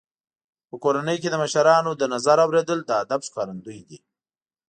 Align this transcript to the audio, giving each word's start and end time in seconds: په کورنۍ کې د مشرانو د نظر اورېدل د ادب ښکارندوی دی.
په 0.69 0.75
کورنۍ 0.83 1.17
کې 1.21 1.29
د 1.31 1.35
مشرانو 1.43 1.91
د 1.95 2.03
نظر 2.13 2.37
اورېدل 2.45 2.79
د 2.85 2.91
ادب 3.03 3.21
ښکارندوی 3.27 3.79
دی. 3.89 3.99